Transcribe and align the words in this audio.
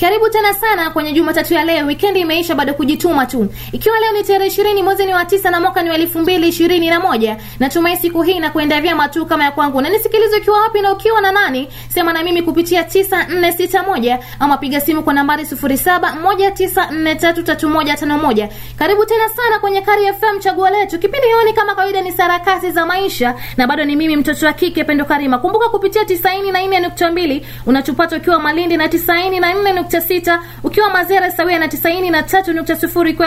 Karibu 0.00 0.28
tena 0.30 0.54
sana 0.54 0.90
kwenye 0.90 1.12
Jumatatu 1.12 1.54
ya 1.54 1.64
leo. 1.64 1.86
Wikendi 1.86 2.20
imeisha, 2.20 2.54
bado 2.54 2.74
kujituma 2.74 3.26
tu. 3.26 3.48
Ikiwa 3.72 4.00
leo 4.00 4.12
ni 4.12 4.22
tarehe 4.24 4.46
ishirini 4.46 4.82
mwezi 4.82 5.06
ni 5.06 5.14
wa 5.14 5.24
tisa 5.24 5.50
na 5.50 5.60
mwaka 5.60 5.82
ni 5.82 5.90
wa 5.90 5.94
elfu 5.96 6.18
mbili 6.18 6.48
ishirini 6.48 6.90
na 6.90 7.00
moja. 7.00 7.36
Natumai 7.60 7.96
siku 7.96 8.22
hii 8.22 8.38
na 8.38 8.50
kuendea 8.50 8.80
vyema 8.80 9.08
tu 9.08 9.26
kama 9.26 9.44
ya 9.44 9.50
kwangu. 9.50 9.80
Na 9.80 9.88
nisikilize 9.88 10.36
ukiwa 10.36 10.60
wapi 10.60 10.80
na 10.80 10.92
ukiwa 10.92 11.20
na 11.20 11.32
nani? 11.32 11.68
Sema 11.88 12.12
na 12.12 12.22
mimi 12.22 12.42
kupitia 12.42 12.84
tisa 12.84 13.24
nne 13.24 13.52
sita 13.52 13.82
moja 13.82 14.18
ama 14.40 14.56
piga 14.56 14.80
simu 14.80 15.02
kwa 15.02 15.12
nambari 15.14 15.46
sufuri 15.46 15.76
saba 15.78 16.12
moja 16.14 16.50
tisa 16.50 16.90
nne 16.90 17.14
tatu 17.14 17.42
tatu 17.42 17.68
moja 17.68 17.96
tano 17.96 18.18
moja. 18.18 18.48
Karibu 18.78 19.04
tena 19.06 19.28
sana 19.28 19.58
kwenye 19.58 19.80
Kari 19.82 20.02
FM 20.06 20.38
chaguo 20.40 20.70
letu. 20.70 20.98
Kipindi 20.98 21.26
hioni 21.26 21.52
kama 21.52 21.74
kawaida 21.74 22.00
ni 22.00 22.12
sarakasi 22.12 22.70
za 22.70 22.86
maisha 22.86 23.34
na 23.56 23.66
bado 23.66 23.84
ni 23.84 23.96
mimi 23.96 24.16
mtoto 24.16 24.46
wa 24.46 24.52
kike 24.52 24.84
Pendo 24.84 25.04
Karima. 25.04 25.38
Kumbuka 25.38 25.68
kupitia 25.68 26.04
tisaini 26.04 26.52
na 26.52 26.62
nne 26.66 26.80
nukta 26.80 27.10
mbili 27.10 27.46
unatupata 27.66 28.16
ukiwa 28.16 28.38
Malindi 28.40 28.76
na 28.76 28.88
tisaini 28.88 29.40
na 29.88 30.00
nne 30.00 30.00
nukta 30.00 30.00
sita 30.00 30.40
ukiwa 30.64 30.90
Mazera 30.90 31.30
sawia 31.30 31.58
na 31.58 31.68
tisaini 31.68 32.10
na 32.10 32.24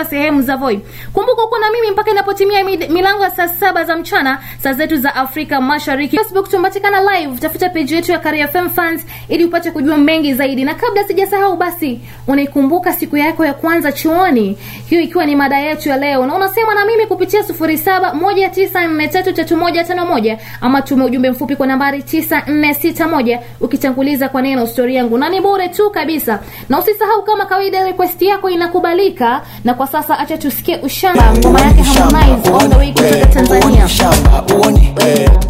sehemu 0.10 0.42
za 0.42 0.58
Voi. 0.58 0.80
Kumbuka 1.14 1.44
uko 1.44 1.58
na 1.60 1.72
mimi 1.72 1.92
mpaka 1.92 2.12
inapotimia 2.12 2.64
milango 2.64 3.24
ya 3.24 3.30
saa 3.32 3.48
saba 3.48 3.84
za 3.84 3.96
mchana 3.98 4.40
saa 4.64 4.74
zetu 4.74 4.98
za 4.98 5.16
Afrika 5.16 5.62
Mashariki. 5.62 6.18
Facebook 6.18 6.50
tumepatikana 6.50 7.02
live, 7.20 7.40
tafuta 7.40 7.70
page 7.70 7.96
yetu 7.96 8.12
ya 8.12 8.20
Kari 8.20 8.48
FM 8.48 8.70
fans 8.70 9.06
ili 9.30 9.46
upate 9.46 9.72
kujua 9.72 9.98
mengi 9.98 10.34
zaidi. 10.34 10.64
Na 10.64 10.74
kabla 10.74 11.04
sijasahau, 11.04 11.58
basi 11.58 12.00
unaikumbuka 12.28 12.94
siku 12.94 13.18
yako 13.18 13.46
ya 13.46 13.54
kwanza 13.54 13.92
chuoni, 13.92 14.58
hiyo 14.90 15.02
ikiwa 15.02 15.26
ni 15.26 15.36
mada 15.36 15.58
yetu 15.60 15.90
ya 15.90 15.98
leo, 15.98 16.26
na 16.26 16.36
unasema 16.36 16.74
na 16.74 16.86
mimi 16.86 17.06
kupitia 17.06 17.44
sufuri 17.44 17.78
saba 17.78 18.14
moja 18.14 18.50
tisa 18.50 18.88
nne 18.88 19.08
tatu 19.08 19.34
tatu 19.34 19.58
moja 19.58 19.84
tano 19.84 20.06
moja 20.06 20.38
ama 20.62 20.82
tume 20.82 21.04
ujumbe 21.06 21.30
mfupi 21.32 21.56
kwa 21.56 21.68
nambari 21.68 22.04
tisa 22.04 22.44
nne 22.48 22.74
sita 22.74 23.08
moja 23.08 23.40
ukitanguliza 23.62 24.30
kwa 24.30 24.42
neno 24.42 24.68
stori 24.68 24.96
yangu, 24.96 25.18
na 25.18 25.30
ni 25.30 25.42
bure 25.42 25.70
tu 25.70 25.90
kabisa. 25.90 26.40
Na 26.70 26.80
usisahau 26.80 27.24
kama 27.24 27.46
kawaida, 27.46 27.84
request 27.84 28.22
yako 28.22 28.50
inakubalika. 28.50 29.42
Na 29.64 29.74
kwa 29.74 29.88
sasa 29.88 30.20
acha 30.20 30.38
tusikie 30.38 30.78
ushamba, 30.78 31.34
ngoma 31.38 31.62
yake 31.62 31.82
Harmonize 31.82 32.50
all 32.50 32.70
the 32.70 32.76
way 32.78 32.92
kutoka 32.94 33.26
Tanzania. 33.26 33.86
ushamba 33.86 34.44
uoni 34.56 34.94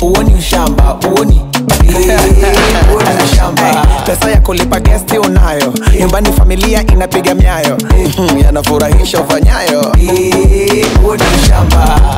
uoni 0.02 0.34
ushamba 0.40 0.98
uoni 1.16 1.42
uoni 2.94 3.10
pesa 4.06 4.32
ya 4.32 4.42
kulipa 4.42 4.80
gesti 4.80 5.18
unayo. 5.18 5.74
Nyumbani 6.00 6.32
familia 6.34 6.84
inapiga 6.88 7.36
myayo 7.36 7.78
Mhm, 8.18 8.40
yanafurahisha 8.44 9.22
ufanyayo. 9.22 9.96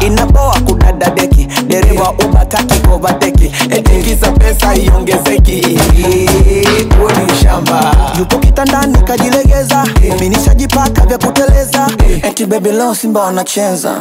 Inaboa 0.02 0.60
kudada 0.60 1.10
deki. 1.10 1.48
Dereva 1.68 2.12
ubakaki 2.12 2.80
kovateki 2.80 3.52
etingiza 3.70 4.32
pesa 4.32 4.76
iongezeki. 4.76 5.60
Ushamba 5.62 6.53
yupo 8.64 8.78
kitandani 8.78 8.98
kajilegeza. 9.08 9.84
Minishajipaka 10.20 11.06
vya 11.06 11.18
kuteleza. 11.18 11.88
Eti 12.24 12.46
bebi 12.46 12.72
leo 12.72 12.96
simba 12.96 13.22
wanacheza 13.22 13.92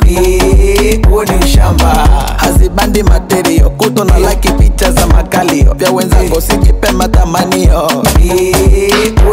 huo 1.11 1.25
ni 1.25 1.45
ushamba 1.45 2.09
hazibandi 2.37 3.03
materio 3.03 3.71
kuto 3.71 4.05
na 4.05 4.19
laki 4.19 4.49
picha 4.49 4.93
za 4.93 5.07
makalio. 5.07 5.75
Vya 5.75 5.91
wenzako, 5.91 6.41
sijipe 6.41 6.93
matamanio 6.93 7.81
huo 7.81 8.03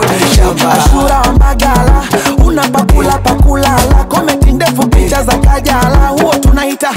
ni 0.03 0.25
ushamba 0.31 0.67
wa 1.15 1.33
magala. 1.33 2.03
Una 2.45 2.67
pakula 2.67 3.17
pakulala 3.17 4.05
komenti 4.09 4.51
ndefu 4.51 4.87
picha 4.87 5.23
za 5.23 5.37
kajala. 5.37 6.07
Huo 6.21 6.33
tunaita. 6.35 6.89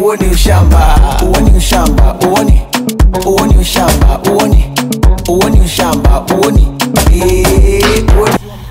Huo 0.00 0.16
ni 0.16 0.26
ushamba 0.28 0.98
huo 1.20 1.40
ni 1.40 1.56
ushamba 1.58 2.16
uoni 2.28 2.60
huo 3.24 3.46
ni 3.46 3.56
ushamba 3.58 4.20
uoni 4.32 4.64
huo 5.26 5.48
ni 5.48 5.60
ushamba 5.60 6.22
uoni 6.36 6.68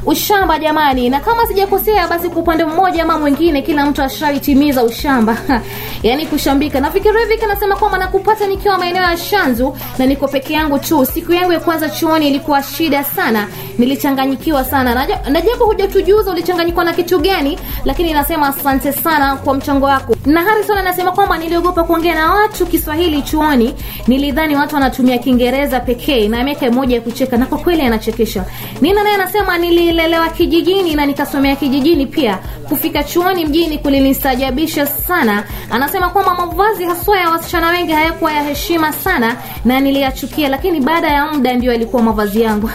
ushamba 0.05 0.59
jamani 0.59 1.09
na 1.09 1.19
kama 1.19 1.47
sijakosea 1.47 2.07
basi 2.07 2.29
kwa 2.29 2.41
upande 2.41 2.65
mmoja 2.65 3.03
ama 3.03 3.19
mwingine 3.19 3.61
kila 3.61 3.85
mtu 3.85 4.01
ashaitimiza 4.01 4.83
ushamba. 4.83 5.37
Yaani 6.03 6.25
kushambika. 6.25 6.79
Nafikiri 6.79 7.19
hivi 7.19 7.37
kanasema 7.37 7.75
kwamba 7.75 7.97
nakupata 7.97 8.47
nikiwa 8.47 8.77
maeneo 8.77 9.03
ya 9.03 9.17
shanzu 9.17 9.77
na 9.97 10.05
niko 10.05 10.27
peke 10.27 10.53
yangu 10.53 10.79
tu. 10.79 11.05
Siku 11.05 11.33
yangu 11.33 11.53
ya 11.53 11.59
kwanza 11.59 11.89
chuoni 11.89 12.27
ilikuwa 12.27 12.63
shida 12.63 13.03
sana 13.03 13.47
nilichanganyikiwa 13.77 14.63
sana. 14.63 15.07
Na 15.29 15.41
japo 15.41 15.65
hujatujuza 15.65 16.31
ulichanganyikiwa 16.31 16.85
na 16.85 16.93
kitu 16.93 17.19
gani 17.19 17.59
lakini 17.85 18.13
nasema 18.13 18.47
asante 18.47 18.93
sana 18.93 19.35
kwa 19.35 19.53
mchango 19.53 19.85
wako. 19.85 20.15
Na 20.25 20.41
harrison 20.43 20.77
anasema 20.77 21.11
kwamba 21.11 21.37
niliogopa 21.37 21.83
kuongea 21.83 22.15
na 22.15 22.33
watu 22.33 22.65
kiswahili 22.65 23.21
chuoni 23.21 23.73
nilidhani 24.07 24.55
watu 24.55 24.75
wanatumia 24.75 25.17
kiingereza 25.17 25.79
pekee 25.79 26.27
na 26.27 26.43
miaka 26.43 26.71
moja 26.71 26.95
ya 26.95 27.01
kucheka 27.01 27.37
na 27.37 27.45
kwa 27.45 27.57
kweli 27.57 27.81
anachekesha. 27.81 28.45
Nina 28.81 29.03
naye 29.03 29.15
anasema 29.15 29.57
nililelewa 29.57 30.29
kijijini 30.29 30.95
na 30.95 31.05
nikasomea 31.05 31.55
kijijini 31.55 32.05
pia. 32.05 32.39
Kufika 32.69 33.03
chuoni 33.03 33.45
mjini 33.45 33.77
kulinistajabisha 33.77 34.85
sana. 34.85 35.43
Anasema 35.71 36.09
kwamba 36.09 36.33
mavazi 36.35 36.83
haswa 36.83 37.17
ya 37.19 37.29
wasichana 37.29 37.69
wengi 37.69 37.91
hayakuwa 37.91 38.31
ya 38.33 38.43
heshima 38.43 38.93
sana 38.93 39.35
na 39.65 39.79
niliyachukia 39.79 40.49
lakini 40.49 40.79
baada 40.79 41.07
ya 41.07 41.25
muda 41.31 41.53
ndio 41.53 41.71
yalikuwa 41.71 42.03
mavazi 42.03 42.41
yangu! 42.41 42.69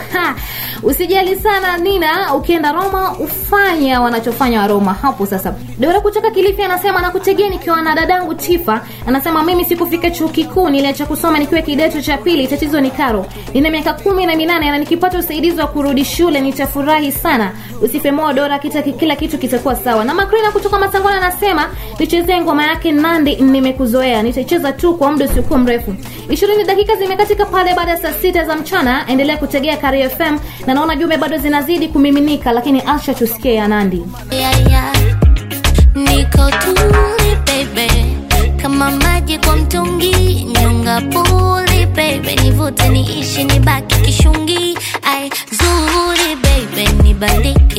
usijali 0.90 1.36
sana 1.36 1.76
nina. 1.78 2.34
Ukienda 2.34 2.72
roma 2.72 3.12
ufanya 3.18 4.00
wanachofanya 4.00 4.60
wa 4.74 4.94
hapo 4.94 5.26
sasa. 5.26 5.54
Dora 5.78 6.00
kutoka 6.00 6.30
kilifi 6.30 6.62
anasema 6.62 7.00
nakutegea 7.00 7.48
nikiwa 7.48 7.82
na 7.82 7.94
dadangu 7.94 8.34
tifa 8.34 8.80
anasema 9.06 9.42
mimi 9.42 9.64
sikufika 9.64 10.10
chuo 10.10 10.28
kikuu 10.28 10.68
niliacha 10.70 11.06
kusoma 11.06 11.38
nikiwa 11.38 11.62
kidato 11.62 12.02
cha 12.02 12.18
pili. 12.18 12.46
Tatizo 12.46 12.80
ni 12.80 12.90
karo. 12.90 13.26
Nina 13.54 13.70
miaka 13.70 13.92
kumi 13.92 14.26
na 14.26 14.36
minane 14.36 14.70
na 14.70 14.78
nikipata 14.78 15.18
usaidizi 15.18 15.60
wa 15.60 15.66
kurudi 15.66 16.04
shule 16.04 16.40
nitafurahi 16.40 17.12
sana. 17.12 17.52
Usife 17.82 18.10
moyo 18.10 18.32
dora 18.32 18.58
kita, 18.58 18.82
kila 18.82 19.16
kitu 19.16 19.38
kitakuwa 19.38 19.76
sawa. 19.76 20.04
Na 20.04 20.14
makrina 20.14 20.50
kutoka 20.50 20.78
matangona 20.78 21.16
anasema 21.16 21.68
nichezee 21.98 22.40
ngoma 22.40 22.64
yake 22.66 22.92
nandi 22.92 23.36
nimekuzoea 23.36 24.22
nitaicheza 24.22 24.72
tu 24.72 24.94
kwa 24.94 25.12
muda 25.12 25.24
usiokuwa 25.24 25.58
mrefu. 25.58 25.94
Ishirini 26.30 26.64
dakika 26.64 26.96
zimekatika 26.96 27.44
pale 27.46 27.74
baada 27.74 27.90
ya 27.90 27.96
saa 27.96 28.12
sita 28.12 28.44
za 28.44 28.56
mchana. 28.56 29.04
Endelea 29.08 29.36
kutegea 29.36 29.76
kari 29.76 30.08
fm 30.08 30.38
na 30.66 30.74
naona 30.80 30.96
jumbe 30.96 31.16
bado 31.16 31.38
zinazidi 31.38 31.88
kumiminika 31.88 32.52
lakini 32.52 32.82
acha 32.86 33.14
tusikie 33.14 33.54
ya 33.54 33.68
nandi. 33.68 34.02
Yeah, 34.30 34.66
yeah. 34.70 34.92
niko 35.94 36.50
tuli 36.50 37.36
baby. 37.46 38.16
Kama 38.62 38.90
maji 38.90 39.38
kwa 39.38 39.56
mtungi 39.56 40.44
nyonga 40.44 41.00
puli 41.00 41.86
baby. 41.86 42.36
Nivute 42.44 42.88
niishi 42.88 43.44
nibaki 43.44 43.94
kishungi. 44.00 44.78
Ai 45.02 45.30
zuri 45.50 46.36
baby. 46.42 47.02
Nibandike 47.02 47.69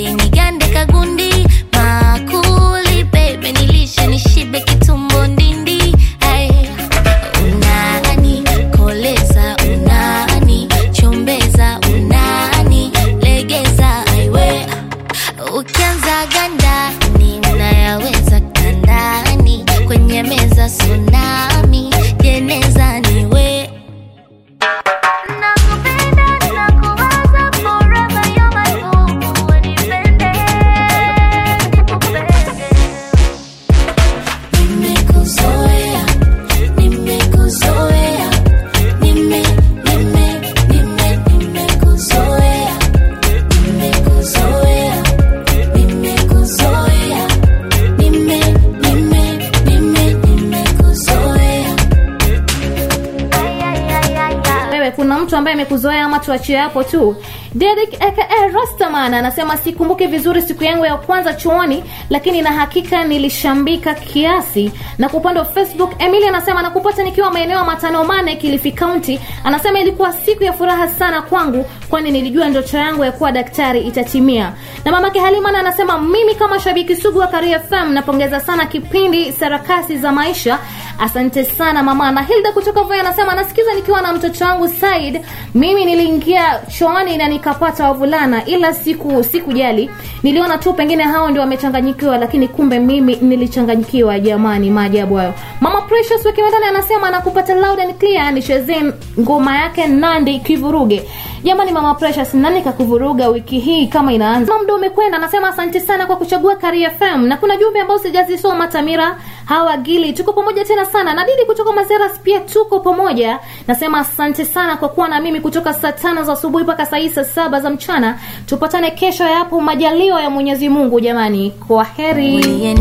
ambaye 55.41 55.53
amekuzoea 55.53 56.03
ama 56.05 56.19
tuachie 56.19 56.57
hapo 56.57 56.83
tu. 56.83 57.15
Derek 57.55 57.93
aka 58.01 58.23
Rastaman 58.53 59.13
anasema 59.13 59.57
sikumbuki 59.57 60.07
vizuri 60.07 60.41
siku 60.41 60.63
yangu 60.63 60.85
ya 60.85 60.97
kwanza 60.97 61.33
chuoni 61.33 61.83
lakini 62.09 62.41
na 62.41 62.51
hakika 62.51 63.03
nilishambika 63.03 63.93
kiasi. 63.93 64.71
Na 64.97 65.09
wa 65.39 65.45
Facebook 65.45 65.91
Emily 65.99 66.27
anasema 66.27 66.61
nakupata 66.61 67.03
nikiwa 67.03 67.31
maeneo 67.31 67.57
ya 67.57 67.63
matano 67.63 68.03
mane 68.03 68.35
Kilifi 68.35 68.71
County. 68.71 69.19
Anasema 69.43 69.79
ilikuwa 69.79 70.13
siku 70.13 70.43
ya 70.43 70.53
furaha 70.53 70.87
sana 70.87 71.21
kwangu 71.21 71.65
kwani 71.89 72.11
nilijua 72.11 72.49
ndoto 72.49 72.77
yangu 72.77 73.03
ya 73.05 73.11
kuwa 73.11 73.31
daktari 73.31 73.81
itatimia. 73.81 74.53
Na 74.85 74.91
mamake 74.91 75.19
Halimana 75.19 75.59
anasema 75.59 75.97
mimi 76.01 76.35
kama 76.35 76.59
shabiki 76.59 76.95
sugu 76.95 77.19
wa 77.19 77.27
Kari 77.27 77.55
FM 77.59 77.91
napongeza 77.93 78.39
sana 78.39 78.65
kipindi 78.65 79.31
sarakasi 79.31 79.97
za 79.97 80.11
maisha 80.11 80.59
asante 80.99 81.45
sana 81.45 81.83
mama. 81.83 82.11
Na 82.11 82.21
hilda 82.21 82.51
kutoka 82.51 82.81
Voi 82.83 82.99
anasema 82.99 83.35
nasikiza 83.35 83.73
nikiwa 83.73 84.01
na 84.01 84.13
mtoto 84.13 84.45
wangu 84.45 84.67
said. 84.67 85.21
Mimi 85.55 85.85
niliingia 85.85 86.59
choani 86.79 87.17
na 87.17 87.27
nikapata 87.27 87.83
wavulana 87.87 88.45
ila 88.45 88.73
siku 88.73 89.23
sikujali. 89.23 89.89
Niliona 90.23 90.57
tu 90.57 90.73
pengine 90.73 91.03
hao 91.03 91.29
ndio 91.29 91.41
wamechanganyikiwa 91.41 92.17
lakini 92.17 92.47
kumbe 92.47 92.79
mimi 92.79 93.15
nilichanganyikiwa 93.15 94.19
jamani 94.19 94.69
maajabu 94.71 95.15
hayo. 95.15 95.33
Mama 95.61 95.81
precious 95.81 96.25
wakiwandani 96.25 96.65
anasema 96.65 97.07
anakupata 97.07 97.55
loud 97.55 97.79
and 97.79 97.97
clear. 97.97 98.33
Nichezee 98.33 98.81
ngoma 99.19 99.57
yake 99.57 99.87
nandi 99.87 100.39
kivuruge 100.39 101.03
jamani 101.43 101.71
mama 101.71 101.95
precious 101.95 102.33
nani 102.33 102.61
kakuvuruga 102.61 103.27
wiki 103.27 103.59
hii 103.59 103.87
kama 103.87 104.13
inaanza? 104.13 104.57
Muda 104.57 104.75
umekwenda 104.75 105.17
anasema 105.17 105.47
asante 105.49 105.79
sana 105.79 106.05
kwa 106.05 106.15
kuchagua 106.17 106.55
kari 106.55 106.85
fm 106.89 107.25
na 107.25 107.37
kuna 107.37 107.57
jumbe 107.57 107.81
ambayo 107.81 107.99
sijazisoma 107.99 108.67
tamira. 108.67 109.17
Hawa 109.45 109.77
gili 109.77 110.13
tuko 110.13 110.33
pamoja 110.33 110.65
tena 110.65 110.85
sana. 110.85 111.13
Na 111.13 111.25
didi 111.25 111.45
kutoka 111.45 111.71
mazeras 111.71 112.19
pia 112.19 112.39
tuko 112.39 112.79
pamoja. 112.79 113.39
Nasema 113.67 113.99
asante 113.99 114.45
sana 114.45 114.77
kwa 114.77 114.89
kuwa 114.89 115.07
na 115.07 115.19
mimi 115.21 115.41
kutoka 115.41 115.73
saa 115.73 115.91
tano 115.91 116.23
za 116.23 116.33
asubuhi 116.33 116.63
mpaka 116.63 116.85
saa 116.85 116.97
hii 116.97 117.09
saa 117.09 117.23
saba 117.23 117.59
za 117.59 117.69
mchana. 117.69 118.19
Tupatane 118.45 118.91
kesho 118.91 119.23
yapo 119.23 119.61
majaliwa 119.61 120.21
ya 120.21 120.29
mwenyezi 120.29 120.69
mungu 120.69 120.99
jamani. 120.99 121.51
Kwa 121.67 121.83
heri. 121.83 122.73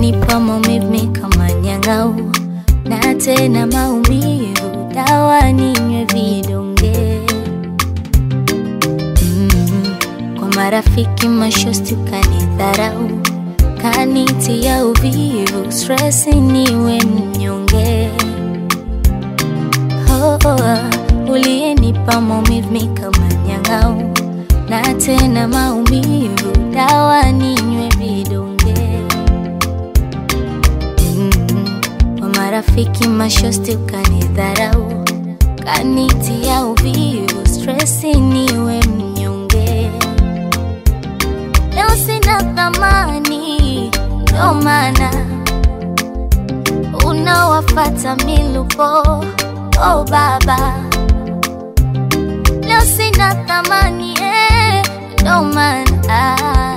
Na 2.85 3.15
tena 3.15 3.67
maumivu. 3.67 4.91
Dawa 4.95 5.53
ninywe 5.53 6.05
vidonge 6.05 6.69
marafiki 10.61 11.29
mashosti 11.29 11.95
ukanidharau 11.95 13.11
kanitia 13.83 14.85
uvivu 14.87 15.73
stresi 15.73 16.31
niwe 16.35 16.99
mnyonge. 17.05 18.11
Oh, 20.12 20.39
oh, 20.49 21.33
uliyenipa 21.33 22.21
maumivu 22.21 22.95
kama 22.95 23.27
nyang'au. 23.47 24.11
Na 24.69 24.95
tena 24.95 25.49
maumivu 25.49 26.51
dawa 26.75 27.33
ninywe 27.33 27.89
vidonge. 27.99 28.75
Mm, 31.17 31.81
kwa 32.19 32.29
marafiki 32.29 33.09
mashosti 33.09 33.73
ukanidharau 33.77 35.05
kanitia 35.65 36.65
uvivu 36.65 37.47
stresi 37.49 38.15
niwe 38.15 38.81
mnyonge 38.87 39.10
sina 42.06 42.43
thamani 42.55 43.91
ndo 44.23 44.55
maana. 44.55 45.11
Unawafata 47.06 48.17
milupo 48.17 48.85
oh 49.82 50.05
baba. 50.11 50.75
Leo 52.62 52.81
sina 52.81 53.35
thamani 53.35 54.14
eh, 54.23 54.85
ndo 55.23 55.43
maana 55.44 56.69